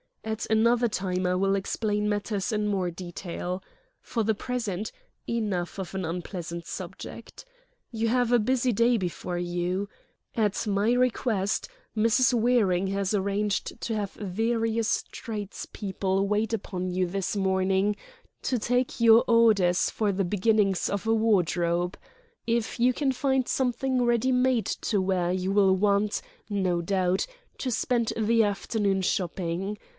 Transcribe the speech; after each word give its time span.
At 0.23 0.45
another 0.51 0.87
time 0.87 1.25
I 1.27 1.35
will 1.35 1.55
explain 1.55 2.07
matters 2.09 2.51
in 2.51 2.67
more 2.67 2.89
detail. 2.89 3.61
For 4.01 4.23
the 4.23 4.33
present—enough 4.33 5.79
of 5.79 5.93
an 5.95 6.05
unpleasant 6.05 6.65
subject. 6.65 7.45
You 7.91 8.07
have 8.07 8.31
a 8.31 8.39
busy 8.39 8.71
day 8.71 8.97
before 8.97 9.37
you. 9.37 9.89
At 10.35 10.65
my 10.65 10.91
request 10.93 11.69
Mrs. 11.95 12.33
Waring 12.33 12.87
has 12.87 13.13
arranged 13.13 13.79
to 13.81 13.95
have 13.95 14.11
various 14.13 15.03
tradespeople 15.11 16.27
wait 16.27 16.53
upon 16.53 16.89
you 16.91 17.05
this 17.07 17.35
morning 17.35 17.95
to 18.43 18.57
take 18.57 19.01
your 19.01 19.23
orders 19.27 19.89
for 19.89 20.11
the 20.11 20.25
beginnings 20.25 20.89
of 20.89 21.05
a 21.07 21.13
wardrobe. 21.13 21.97
If 22.47 22.79
you 22.79 22.93
can 22.93 23.11
find 23.11 23.47
something 23.47 24.03
ready 24.03 24.31
made 24.31 24.65
to 24.85 25.01
wear 25.01 25.31
you 25.31 25.51
will 25.51 25.75
want, 25.75 26.21
no 26.49 26.81
doubt, 26.81 27.27
to 27.59 27.69
spend 27.71 28.13
the 28.17 28.43
afternoon 28.43 29.01
shopping. 29.01 29.77